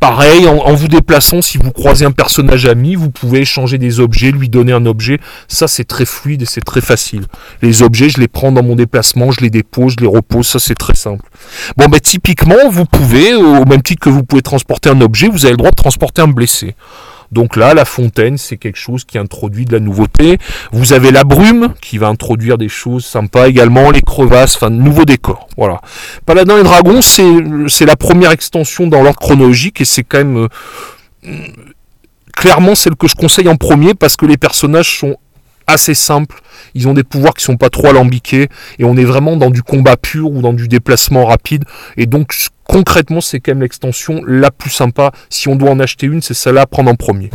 [0.00, 4.30] Pareil, en, vous déplaçant, si vous croisez un personnage ami, vous pouvez échanger des objets,
[4.30, 5.20] lui donner un objet.
[5.46, 7.26] Ça, c'est très fluide et c'est très facile.
[7.60, 10.46] Les objets, je les prends dans mon déplacement, je les dépose, je les repose.
[10.46, 11.28] Ça, c'est très simple.
[11.76, 15.44] Bon, ben, typiquement, vous pouvez, au même titre que vous pouvez transporter un objet, vous
[15.44, 16.76] avez le droit de transporter un blessé.
[17.32, 20.38] Donc là, la fontaine, c'est quelque chose qui introduit de la nouveauté.
[20.72, 25.04] Vous avez la brume qui va introduire des choses sympas également, les crevasses, enfin, nouveau
[25.04, 25.48] décor.
[25.56, 25.80] Voilà.
[26.26, 30.48] Paladin et Dragon, c'est la première extension dans l'ordre chronologique et c'est quand même
[31.24, 31.46] euh,
[32.34, 35.16] clairement celle que je conseille en premier parce que les personnages sont
[35.72, 36.40] assez simples.
[36.74, 39.62] Ils ont des pouvoirs qui sont pas trop alambiqués et on est vraiment dans du
[39.62, 41.64] combat pur ou dans du déplacement rapide.
[41.96, 45.12] Et donc concrètement, c'est quand même l'extension la plus sympa.
[45.28, 47.30] Si on doit en acheter une, c'est celle-là à prendre en premier.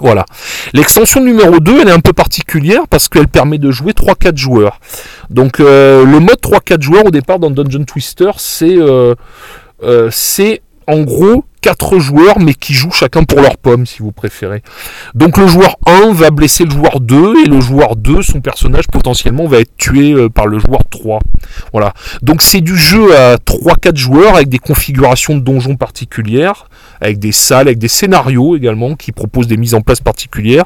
[0.00, 0.24] Voilà.
[0.72, 4.80] L'extension numéro 2, elle est un peu particulière parce qu'elle permet de jouer 3-4 joueurs.
[5.30, 9.14] Donc euh, le mode 3-4 joueurs au départ dans Dungeon Twister, c'est euh,
[9.82, 14.12] euh, c'est en gros quatre joueurs mais qui jouent chacun pour leur pomme si vous
[14.12, 14.62] préférez.
[15.14, 18.88] Donc le joueur 1 va blesser le joueur 2 et le joueur 2, son personnage
[18.88, 21.20] potentiellement va être tué euh, par le joueur 3.
[21.72, 21.92] Voilà.
[22.22, 26.66] Donc c'est du jeu à 3-4 joueurs avec des configurations de donjons particulières,
[27.00, 30.64] avec des salles, avec des scénarios également qui proposent des mises en place particulières.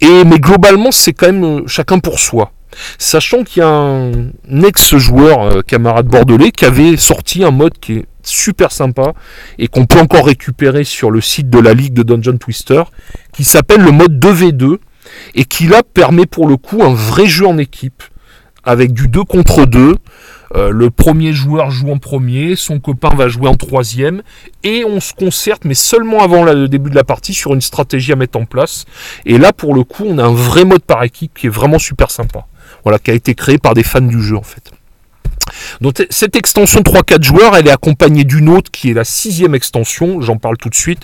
[0.00, 2.52] Et mais globalement c'est quand même euh, chacun pour soi.
[2.98, 7.94] Sachant qu'il y a un ex-joueur, euh, camarade bordelais, qui avait sorti un mode qui
[7.94, 9.12] est super sympa
[9.58, 12.82] et qu'on peut encore récupérer sur le site de la Ligue de Dungeon Twister,
[13.32, 14.78] qui s'appelle le mode 2v2
[15.34, 18.02] et qui là permet pour le coup un vrai jeu en équipe
[18.64, 19.96] avec du 2 contre 2.
[20.54, 24.22] Euh, le premier joueur joue en premier, son copain va jouer en troisième,
[24.62, 28.12] et on se concerte, mais seulement avant le début de la partie, sur une stratégie
[28.12, 28.84] à mettre en place.
[29.24, 31.78] Et là, pour le coup, on a un vrai mode par équipe qui est vraiment
[31.78, 32.46] super sympa.
[32.84, 34.72] Voilà, qui a été créé par des fans du jeu en fait.
[35.80, 40.20] Donc cette extension 3-4 joueurs, elle est accompagnée d'une autre qui est la sixième extension,
[40.20, 41.02] j'en parle tout de suite,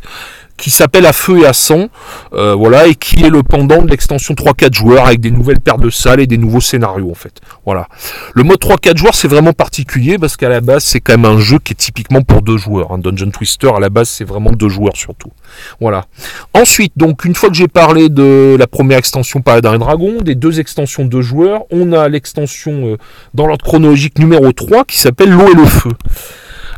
[0.58, 1.88] qui s'appelle À feu et à sang,
[2.34, 5.78] euh, voilà, et qui est le pendant de l'extension 3-4 joueurs avec des nouvelles paires
[5.78, 7.40] de salles et des nouveaux scénarios en fait.
[7.64, 7.88] Voilà.
[8.34, 11.38] Le mode 3-4 joueurs c'est vraiment particulier parce qu'à la base c'est quand même un
[11.38, 12.92] jeu qui est typiquement pour deux joueurs.
[12.92, 15.30] Un Dungeon Twister à la base c'est vraiment deux joueurs surtout.
[15.80, 16.06] Voilà.
[16.52, 20.34] Ensuite, donc une fois que j'ai parlé de la première extension Paladin et Dragon, des
[20.34, 22.96] deux extensions de joueurs, on a l'extension euh,
[23.34, 25.90] dans l'ordre chronologique numéro 3 qui s'appelle L'eau et le feu.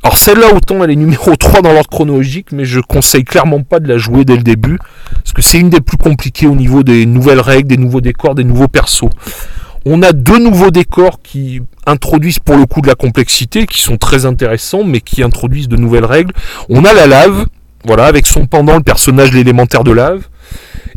[0.03, 3.81] Alors celle-là, autant elle est numéro 3 dans l'ordre chronologique, mais je conseille clairement pas
[3.81, 4.79] de la jouer dès le début,
[5.15, 8.35] parce que c'est une des plus compliquées au niveau des nouvelles règles, des nouveaux décors,
[8.35, 9.11] des nouveaux persos.
[9.87, 13.97] On a deux nouveaux décors qui introduisent pour le coup de la complexité, qui sont
[13.97, 16.33] très intéressants, mais qui introduisent de nouvelles règles.
[16.69, 17.47] On a la lave,
[17.85, 20.29] voilà, avec son pendant, le personnage l'élémentaire de lave.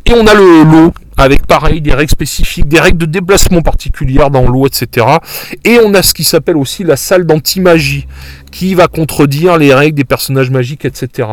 [0.06, 4.30] Et on a le l'eau, avec pareil des règles spécifiques, des règles de déplacement particulières
[4.30, 5.06] dans l'eau, etc.
[5.64, 8.06] Et on a ce qui s'appelle aussi la salle d'anti-magie,
[8.54, 11.28] qui va contredire les règles des personnages magiques, etc.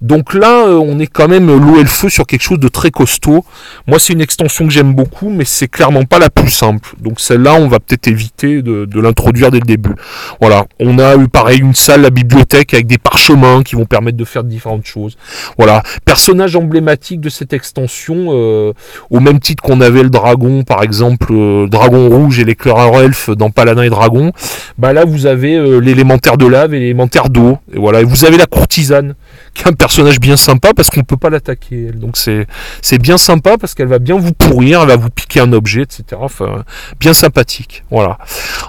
[0.00, 2.68] Donc là, euh, on est quand même l'eau et le feu sur quelque chose de
[2.68, 3.44] très costaud.
[3.86, 6.94] Moi, c'est une extension que j'aime beaucoup, mais c'est clairement pas la plus simple.
[6.98, 9.94] Donc celle-là, on va peut-être éviter de, l'introduire dès le début.
[10.40, 14.16] Voilà, on a eu pareil une salle, la bibliothèque, avec des parchemins qui vont permettre
[14.16, 15.18] de faire différentes choses.
[15.58, 18.72] Voilà, personnage emblématique de cette extension, euh,
[19.10, 23.28] au même titre qu'on avait le dragon, par exemple, euh, dragon rouge et l'éclaireur elfe
[23.28, 24.32] dans Paladin et Dragon.
[24.78, 27.58] Bah là, vous avez l'élémentaire de élémentaire d'eau.
[27.72, 29.14] Et voilà, vous avez la courtisane,
[29.64, 31.90] un personnage bien sympa parce qu'on peut pas l'attaquer.
[31.92, 35.52] Donc c'est bien sympa parce qu'elle va bien vous pourrir, elle va vous piquer un
[35.52, 36.04] objet, etc.
[36.20, 36.64] Enfin,
[37.00, 37.84] bien sympathique.
[37.90, 38.18] Voilà.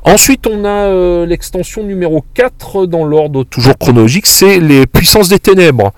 [0.03, 5.39] Ensuite, on a euh, l'extension numéro 4 dans l'ordre toujours chronologique, c'est les puissances des
[5.39, 5.93] ténèbres.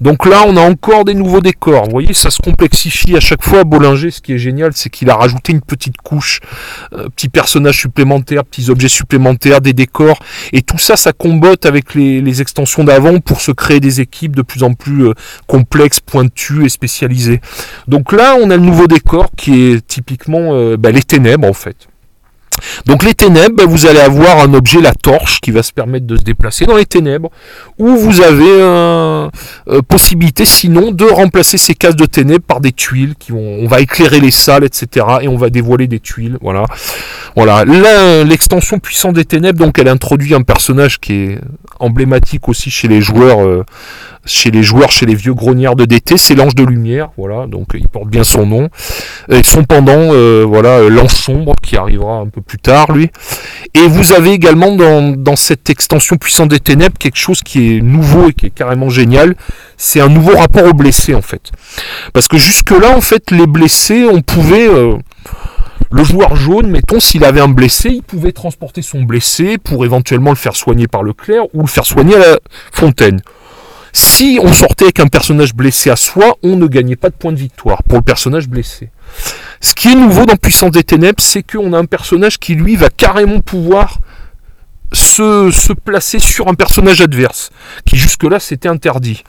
[0.00, 1.84] Donc là, on a encore des nouveaux décors.
[1.84, 3.64] Vous voyez, ça se complexifie à chaque fois.
[3.64, 6.40] Bollinger, ce qui est génial, c'est qu'il a rajouté une petite couche,
[6.92, 10.18] euh, petits personnages supplémentaires, petits objets supplémentaires, des décors.
[10.52, 14.42] Et tout ça, ça combotte avec les, extensions d'avant pour se créer des équipes de
[14.42, 15.14] plus en plus euh,
[15.46, 17.40] complexes, pointues et spécialisées.
[17.88, 21.52] Donc là, on a le nouveau décor qui est typiquement euh, bah, les ténèbres en
[21.52, 21.88] fait.
[22.86, 26.06] Donc les ténèbres, ben, vous allez avoir un objet, la torche, qui va se permettre
[26.06, 27.30] de se déplacer dans les ténèbres,
[27.78, 29.30] ou vous avez une
[29.68, 33.66] euh, possibilité sinon de remplacer ces cases de ténèbres par des tuiles qui vont, on
[33.66, 35.06] va éclairer les salles, etc.
[35.22, 36.64] et on va dévoiler des tuiles, voilà.
[37.34, 37.64] Voilà.
[38.24, 41.40] L'extension puissante des ténèbres, donc elle introduit un personnage qui est
[41.80, 43.44] emblématique aussi chez les joueurs.
[43.44, 43.64] Euh,
[44.26, 47.68] chez les joueurs, chez les vieux grognards de DT, c'est l'ange de lumière, voilà, donc
[47.74, 48.68] il porte bien son nom.
[49.30, 53.10] Et son pendant, euh, voilà, euh, l'ange sombre qui arrivera un peu plus tard, lui.
[53.74, 58.30] Et vous avez également dans, cette extension puissante des ténèbres quelque chose qui est nouveau
[58.30, 59.36] et qui est carrément génial.
[59.76, 61.52] C'est un nouveau rapport aux blessés en fait.
[62.12, 64.96] Parce que jusque-là, en fait, les blessés, on pouvait euh,
[65.90, 70.30] le joueur jaune, mettons, s'il avait un blessé, il pouvait transporter son blessé pour éventuellement
[70.30, 72.38] le faire soigner par le clair ou le faire soigner à la
[72.72, 73.20] fontaine.
[73.92, 77.32] Si on sortait avec un personnage blessé à soi, on ne gagnait pas de points
[77.32, 78.90] de victoire pour le personnage blessé.
[79.60, 82.76] Ce qui est nouveau dans Puissance des Ténèbres, c'est qu'on a un personnage qui lui
[82.76, 83.98] va carrément pouvoir
[84.92, 87.50] se, placer sur un personnage adverse,
[87.84, 89.24] qui jusque-là c'était interdit.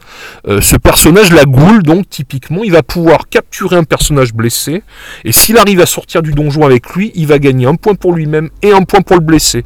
[0.46, 4.82] Euh, ce personnage, la goule, donc typiquement, il va pouvoir capturer un personnage blessé,
[5.24, 8.12] et s'il arrive à sortir du donjon avec lui, il va gagner un point pour
[8.12, 9.64] lui-même et un point pour le blessé.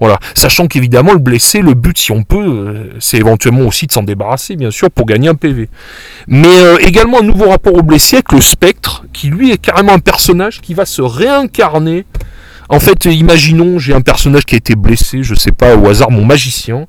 [0.00, 3.92] Voilà, sachant qu'évidemment le blessé, le but si on peut, euh, c'est éventuellement aussi de
[3.92, 5.68] s'en débarrasser, bien sûr, pour gagner un PV.
[6.28, 9.92] Mais euh, également un nouveau rapport au blessé avec le spectre, qui lui est carrément
[9.92, 12.04] un personnage qui va se réincarner
[12.68, 16.10] en fait, imaginons, j'ai un personnage qui a été blessé, je sais pas, au hasard,
[16.10, 16.80] mon magicien.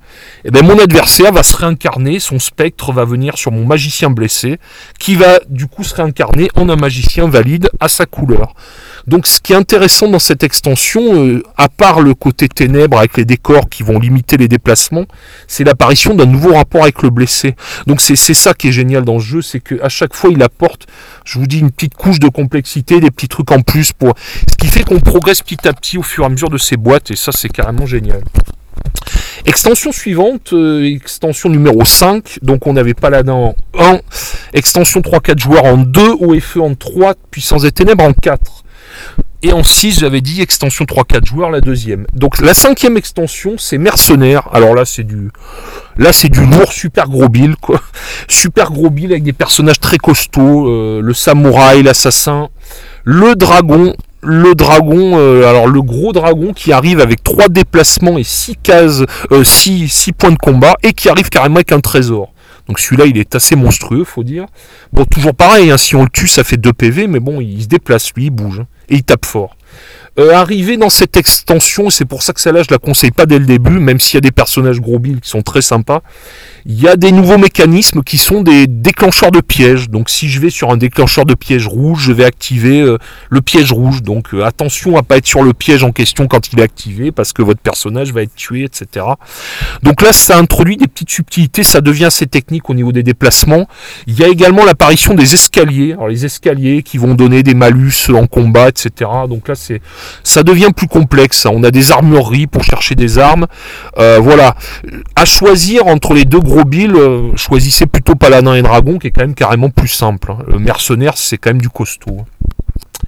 [0.44, 4.10] Et eh ben, mon adversaire va se réincarner, son spectre va venir sur mon magicien
[4.10, 4.60] blessé,
[5.00, 8.54] qui va du coup se réincarner en un magicien valide à sa couleur.
[9.06, 13.16] Donc ce qui est intéressant dans cette extension, euh, à part le côté ténèbres avec
[13.18, 15.06] les décors qui vont limiter les déplacements,
[15.48, 17.56] c'est l'apparition d'un nouveau rapport avec le blessé.
[17.86, 20.87] Donc c'est ça qui est génial dans ce jeu, c'est qu'à chaque fois il apporte,
[21.26, 24.14] je vous dis, une petite couche de complexité, des petits trucs en plus pour.
[24.50, 26.78] Ce qui fait qu'on progresse petit à petit au fur et à mesure de ces
[26.78, 28.22] boîtes, et ça c'est carrément génial.
[29.46, 34.00] Extension suivante, euh, extension numéro 5, donc on n'avait pas là en 1,
[34.54, 38.64] extension 3-4 joueurs en 2, OFE en 3, puissance des ténèbres en 4.
[39.48, 42.06] Et en 6, j'avais dit extension 3-4 joueurs, la deuxième.
[42.14, 44.50] Donc la cinquième extension, c'est mercenaires.
[44.52, 45.30] Alors là, c'est du,
[45.96, 47.80] là, c'est du lourd, super gros bill, quoi.
[48.28, 50.68] Super gros bill avec des personnages très costauds.
[50.68, 52.50] Euh, le samouraï, l'assassin,
[53.06, 53.96] le dragon.
[54.22, 59.04] Le dragon, euh, alors le gros dragon qui arrive avec 3 déplacements et 6 cases,
[59.44, 62.34] 6, euh, 6 points de combat et qui arrive carrément avec un trésor.
[62.68, 64.46] Donc celui-là, il est assez monstrueux, faut dire.
[64.92, 67.64] Bon, toujours pareil, hein, si on le tue, ça fait 2 PV, mais bon, il
[67.64, 68.60] se déplace, lui, il bouge.
[68.60, 69.56] Hein, et il tape fort.
[70.20, 73.38] Euh, arrivé dans cette extension, c'est pour ça que celle-là je la conseille pas dès
[73.38, 76.02] le début, même s'il y a des personnages gros billes qui sont très sympas.
[76.66, 79.90] Il y a des nouveaux mécanismes qui sont des déclencheurs de pièges.
[79.92, 82.98] Donc si je vais sur un déclencheur de piège rouge, je vais activer euh,
[83.30, 84.02] le piège rouge.
[84.02, 87.12] Donc euh, attention à pas être sur le piège en question quand il est activé,
[87.12, 89.06] parce que votre personnage va être tué, etc.
[89.84, 93.68] Donc là, ça introduit des petites subtilités, ça devient assez technique au niveau des déplacements.
[94.08, 95.94] Il y a également l'apparition des escaliers.
[95.94, 99.12] Alors les escaliers qui vont donner des malus en combat, etc.
[99.30, 99.80] Donc là, c'est
[100.24, 101.46] ça devient plus complexe.
[101.46, 103.48] On a des armureries pour chercher des armes.
[103.98, 104.56] Euh, voilà.
[105.16, 109.12] À choisir entre les deux gros billes, euh, choisissez plutôt Paladin et Dragon, qui est
[109.12, 110.32] quand même carrément plus simple.
[110.32, 110.40] Hein.
[110.48, 112.26] Le mercenaire, c'est quand même du costaud.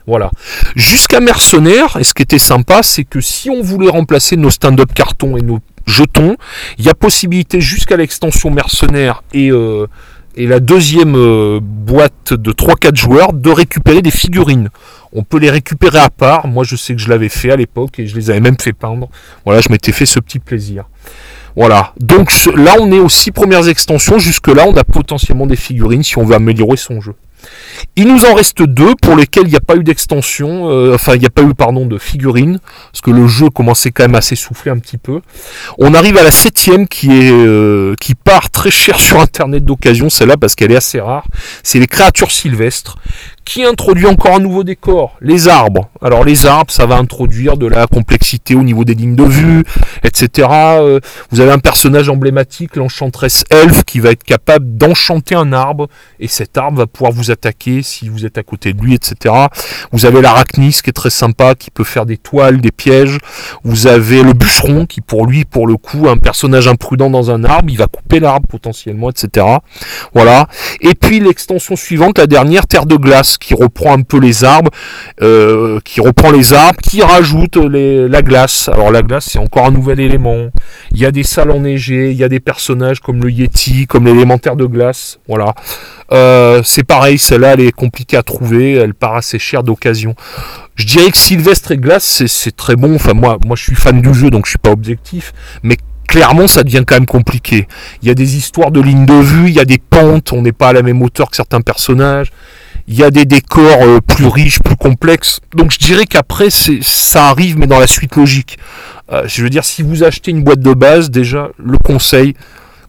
[0.08, 0.32] Voilà.
[0.76, 4.92] Jusqu'à mercenaire, et ce qui était sympa, c'est que si on voulait remplacer nos stand-up
[4.94, 6.36] cartons et nos jetons,
[6.78, 9.88] il y a possibilité jusqu'à l'extension mercenaire et euh,
[10.40, 14.70] et la deuxième euh, boîte de 3-4 joueurs de récupérer des figurines.
[15.12, 16.48] On peut les récupérer à part.
[16.48, 18.72] Moi, je sais que je l'avais fait à l'époque et je les avais même fait
[18.72, 19.10] peindre.
[19.44, 20.86] Voilà, je m'étais fait ce petit plaisir.
[21.58, 21.94] Voilà.
[22.00, 24.18] Donc là, on est aux 6 premières extensions.
[24.18, 27.16] Jusque-là, on a potentiellement des figurines si on veut améliorer son jeu.
[27.96, 31.16] Il nous en reste deux pour lesquels il n'y a pas eu d'extension, euh, enfin
[31.16, 32.60] il n'y a pas eu pardon de figurines,
[32.92, 35.22] parce que le jeu commençait quand même à s'essouffler un petit peu.
[35.78, 40.10] On arrive à la septième qui est euh, qui part très cher sur internet d'occasion,
[40.10, 41.26] celle-là parce qu'elle est assez rare.
[41.64, 42.98] C'est les créatures sylvestres
[43.50, 45.90] qui introduit encore un nouveau décor, les arbres.
[46.04, 49.64] Alors les arbres, ça va introduire de la complexité au niveau des lignes de vue,
[50.04, 50.48] etc.
[50.52, 51.00] Euh,
[51.32, 55.88] vous avez un personnage emblématique, l'enchantresse elfe, qui va être capable d'enchanter un arbre,
[56.20, 59.34] et cet arbre va pouvoir vous attaquer si vous êtes à côté de lui, etc.
[59.92, 63.18] Vous avez l'arachnis qui est très sympa, qui peut faire des toiles, des pièges.
[63.64, 67.44] Vous avez le bûcheron, qui pour lui, pour le coup, un personnage imprudent dans un
[67.44, 69.44] arbre, il va couper l'arbre potentiellement, etc.
[70.14, 70.48] Voilà.
[70.82, 74.72] Et puis l'extension suivante, la dernière, Terre de glace qui reprend un peu les arbres,
[75.22, 78.70] euh, qui reprend les arbres, qui rajoute la glace.
[78.70, 80.50] Alors la glace, c'est encore un nouvel élément.
[80.92, 84.06] Il y a des salles enneigées, il y a des personnages comme le Yeti, comme
[84.06, 85.20] l'élémentaire de glace.
[85.28, 85.54] Voilà.
[86.12, 90.16] Euh, c'est pareil, celle-là, elle est compliquée à trouver, elle part assez chère d'occasion.
[90.76, 92.96] Je dirais que Sylvestre et Glace, c'est très bon.
[92.96, 95.34] Enfin, moi, moi, je suis fan du jeu, donc je suis pas objectif.
[95.62, 95.76] Mais
[96.08, 97.68] clairement, ça devient quand même compliqué.
[98.02, 100.42] Il y a des histoires de lignes de vue, il y a des pentes, on
[100.42, 102.32] n'est pas à la même hauteur que certains personnages
[102.90, 105.40] il y a des décors euh, plus riches, plus complexes.
[105.56, 108.58] Donc je dirais qu'après, ça arrive, mais dans la suite logique.
[109.12, 112.34] Euh, je veux dire, si vous achetez une boîte de base, déjà, le conseil,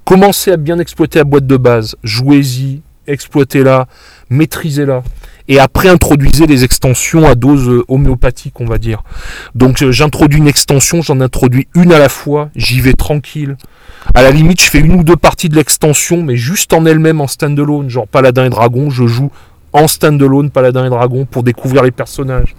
[0.05, 1.97] commencez à bien exploiter la boîte de base.
[2.03, 3.89] Jouez-y, exploitez-la,
[4.31, 5.03] maîtrisez-la.
[5.49, 9.03] Et après, introduisez les extensions à dose euh, homéopathique, on va dire.
[9.55, 13.59] Donc j'introduis une extension, j'en introduis une à la fois, j'y vais tranquille.
[14.15, 17.21] À la limite, je fais une ou deux parties de l'extension, mais juste en elle-même,
[17.21, 19.31] en standalone, genre Paladin et Dragon, je joue
[19.73, 22.55] en standalone Paladin et Dragon pour découvrir les personnages.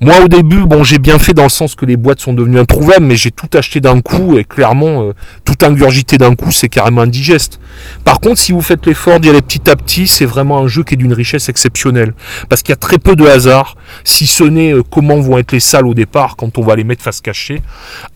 [0.00, 2.58] Moi au début, bon j'ai bien fait dans le sens que les boîtes sont devenues
[2.58, 5.12] introuvables, mais j'ai tout acheté d'un coup et clairement euh,
[5.44, 7.60] tout ingurgité d'un coup c'est carrément indigeste.
[8.04, 10.82] Par contre si vous faites l'effort d'y aller petit à petit, c'est vraiment un jeu
[10.82, 12.14] qui est d'une richesse exceptionnelle.
[12.48, 15.52] Parce qu'il y a très peu de hasard, si ce n'est euh, comment vont être
[15.52, 17.62] les salles au départ quand on va les mettre face cachée.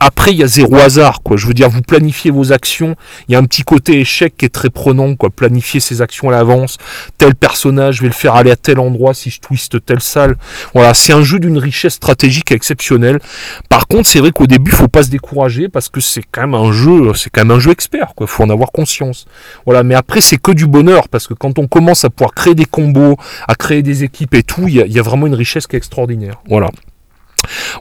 [0.00, 1.36] Après il y a zéro hasard quoi.
[1.36, 2.96] Je veux dire vous planifiez vos actions,
[3.28, 5.30] il y a un petit côté échec qui est très prenant quoi.
[5.30, 6.78] Planifier ses actions à l'avance,
[7.16, 10.34] tel personnage je vais le faire aller à tel endroit si je twiste telle salle.
[10.74, 13.20] Voilà c'est un jeu d'une richesse stratégique exceptionnelle.
[13.68, 16.54] Par contre, c'est vrai qu'au début, faut pas se décourager parce que c'est quand même
[16.54, 18.26] un jeu, c'est quand même un jeu expert, quoi.
[18.26, 19.26] Faut en avoir conscience.
[19.64, 19.82] Voilà.
[19.82, 22.64] Mais après, c'est que du bonheur parce que quand on commence à pouvoir créer des
[22.64, 25.78] combos, à créer des équipes et tout, il y a vraiment une richesse qui est
[25.78, 26.40] extraordinaire.
[26.48, 26.70] Voilà.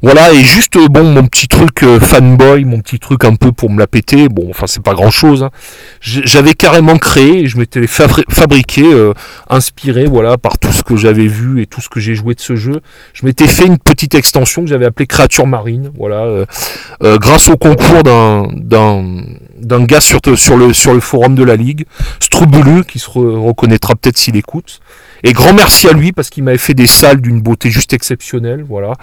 [0.01, 3.69] Voilà, et juste, bon, mon petit truc euh, fanboy, mon petit truc un peu pour
[3.69, 5.43] me la péter, bon, enfin, c'est pas grand chose.
[5.43, 5.51] Hein.
[6.01, 9.13] J'avais carrément créé, je m'étais fabriqué, euh,
[9.49, 12.41] inspiré, voilà, par tout ce que j'avais vu et tout ce que j'ai joué de
[12.41, 12.81] ce jeu.
[13.13, 16.45] Je m'étais fait une petite extension que j'avais appelée Créature Marine, voilà, euh,
[17.17, 18.45] grâce au concours d'un
[19.65, 21.85] d'un gars sur, le, sur le forum de la Ligue,
[22.19, 24.79] Strubulu, qui se reconnaîtra peut-être s'il écoute.
[25.25, 28.63] Et grand merci à lui parce qu'il m'avait fait des salles d'une beauté juste exceptionnelle,
[28.63, 28.93] voilà.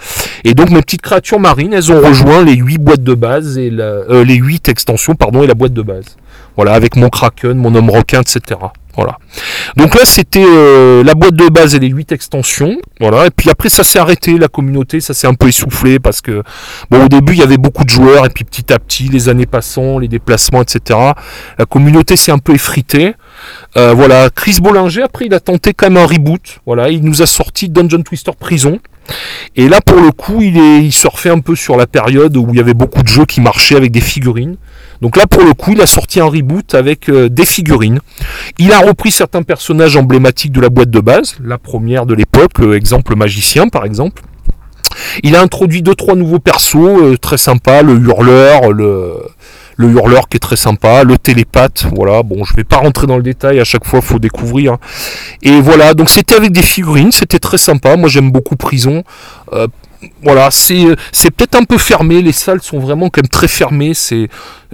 [0.45, 3.69] Et donc mes petites créatures marines, elles ont rejoint les 8 boîtes de base et
[3.69, 6.15] la, euh, les 8 extensions, pardon, et la boîte de base.
[6.55, 8.57] Voilà, avec mon kraken, mon homme requin, etc.
[8.95, 9.17] Voilà.
[9.75, 12.77] Donc là, c'était euh, la boîte de base et les 8 extensions.
[13.01, 13.25] Voilà.
[13.25, 16.43] Et puis après, ça s'est arrêté, la communauté, ça s'est un peu essoufflé parce que,
[16.89, 19.27] bon, au début, il y avait beaucoup de joueurs et puis petit à petit, les
[19.27, 20.99] années passant, les déplacements, etc.
[21.57, 23.15] La communauté s'est un peu effritée.
[23.77, 24.29] Euh, voilà.
[24.29, 26.59] Chris Bollinger, après, il a tenté quand même un reboot.
[26.65, 26.89] Voilà.
[26.89, 28.79] Il nous a sorti Dungeon Twister Prison.
[29.55, 32.47] Et là, pour le coup, il, est, il surfait un peu sur la période où
[32.51, 34.57] il y avait beaucoup de jeux qui marchaient avec des figurines.
[35.01, 37.99] Donc là, pour le coup, il a sorti un reboot avec euh, des figurines.
[38.57, 42.59] Il a repris certains personnages emblématiques de la boîte de base, la première de l'époque,
[42.61, 44.21] euh, exemple magicien par exemple.
[45.23, 49.15] Il a introduit deux trois nouveaux persos très sympas, le hurleur, le
[49.75, 53.17] le hurleur qui est très sympa, le télépathe, voilà, bon je vais pas rentrer dans
[53.17, 54.77] le détail, à chaque fois faut découvrir.
[55.41, 59.03] Et voilà, donc c'était avec des figurines, c'était très sympa, moi j'aime beaucoup Prison.
[59.53, 59.67] Euh,
[60.21, 64.27] voilà, c'est peut-être un peu fermé, les salles sont vraiment quand même très fermées, c'est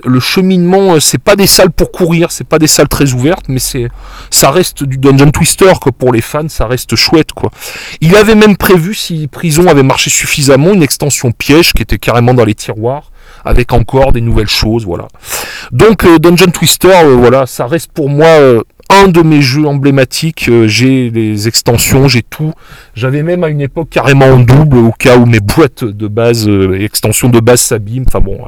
[0.03, 3.45] le cheminement, euh, c'est pas des salles pour courir, c'est pas des salles très ouvertes,
[3.47, 3.89] mais c'est
[4.31, 7.51] ça reste du Dungeon Twister que pour les fans, ça reste chouette quoi.
[8.01, 12.33] Il avait même prévu si Prison avait marché suffisamment une extension piège qui était carrément
[12.33, 13.11] dans les tiroirs
[13.45, 15.07] avec encore des nouvelles choses, voilà.
[15.71, 19.65] Donc euh, Dungeon Twister, euh, voilà, ça reste pour moi euh, un de mes jeux
[19.65, 20.49] emblématiques.
[20.65, 22.53] j'ai les extensions, j'ai tout.
[22.95, 26.49] J'avais même à une époque carrément en double au cas où mes boîtes de base,
[26.79, 28.05] extensions de base s'abîment.
[28.07, 28.39] Enfin bon,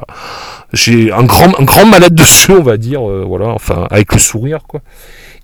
[0.72, 4.18] j'ai un grand, un grand malade de jeu, on va dire, voilà, enfin avec le
[4.18, 4.80] sourire quoi.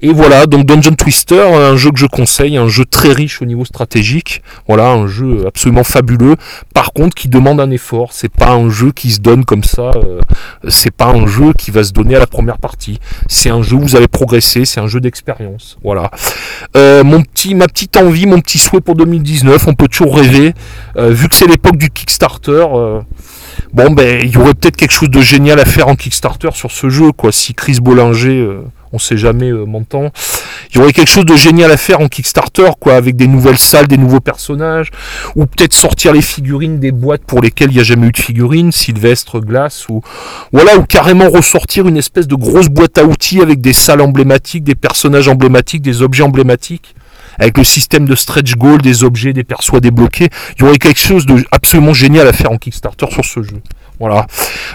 [0.00, 3.44] Et voilà, donc Dungeon Twister, un jeu que je conseille, un jeu très riche au
[3.44, 4.42] niveau stratégique.
[4.68, 6.36] Voilà, un jeu absolument fabuleux.
[6.72, 8.12] Par contre, qui demande un effort.
[8.12, 9.90] C'est pas un jeu qui se donne comme ça.
[9.96, 10.20] Euh,
[10.68, 13.00] c'est pas un jeu qui va se donner à la première partie.
[13.26, 14.64] C'est un jeu où vous allez progresser.
[14.64, 15.76] C'est un jeu d'expérience.
[15.82, 16.12] Voilà.
[16.76, 19.66] Euh, mon petit, ma petite envie, mon petit souhait pour 2019.
[19.66, 20.54] On peut toujours rêver.
[20.96, 22.66] Euh, vu que c'est l'époque du Kickstarter.
[23.72, 26.70] bon ben, il y aurait peut-être quelque chose de génial à faire en Kickstarter sur
[26.70, 27.32] ce jeu, quoi.
[27.32, 28.60] Si Chris Bollinger
[28.92, 30.10] on sait jamais euh, montant.
[30.70, 33.58] Il y aurait quelque chose de génial à faire en Kickstarter, quoi, avec des nouvelles
[33.58, 34.90] salles, des nouveaux personnages,
[35.36, 38.18] ou peut-être sortir les figurines des boîtes pour lesquelles il n'y a jamais eu de
[38.18, 40.02] figurines, Sylvestre, Glace, ou
[40.52, 44.64] voilà, ou carrément ressortir une espèce de grosse boîte à outils avec des salles emblématiques,
[44.64, 46.94] des personnages emblématiques, des objets emblématiques
[47.38, 51.00] avec le système de stretch goal, des objets, des persos débloqués, il y aurait quelque
[51.00, 53.60] chose de absolument génial à faire en Kickstarter sur ce jeu.
[54.00, 54.26] Voilà.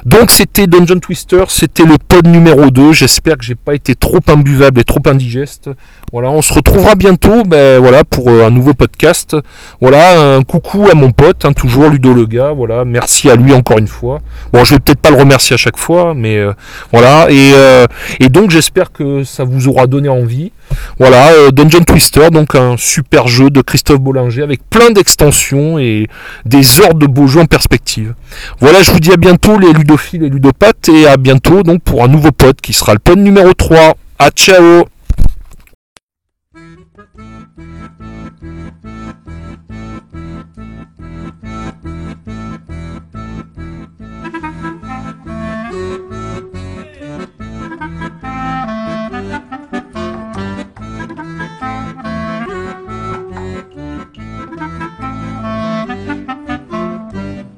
[0.05, 2.91] Donc c'était Dungeon Twister, c'était le pod numéro 2.
[2.91, 5.69] J'espère que j'ai pas été trop imbuvable et trop indigeste.
[6.11, 9.37] Voilà, on se retrouvera bientôt ben, voilà, pour euh, un nouveau podcast.
[9.79, 12.51] Voilà, un coucou à mon pote, hein, toujours Ludo le gars.
[12.51, 14.19] Voilà, merci à lui encore une fois.
[14.51, 16.51] Bon, je vais peut-être pas le remercier à chaque fois, mais euh,
[16.91, 17.31] voilà.
[17.31, 17.85] Et, euh,
[18.19, 20.51] et donc j'espère que ça vous aura donné envie.
[20.99, 26.07] Voilà, Dungeon Twister, donc un super jeu de Christophe Bollinger avec plein d'extensions et
[26.45, 28.13] des ordres de beaux jeux en perspective.
[28.59, 32.03] Voilà, je vous dis à bientôt les ludophiles et ludopathes et à bientôt donc pour
[32.03, 33.93] un nouveau pod qui sera le pod numéro 3.
[34.17, 34.85] À ciao